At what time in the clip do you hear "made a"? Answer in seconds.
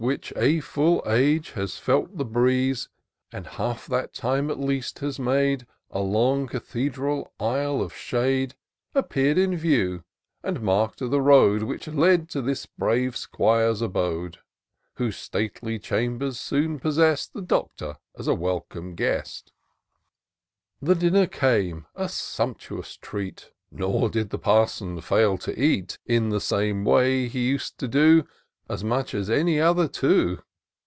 5.19-5.99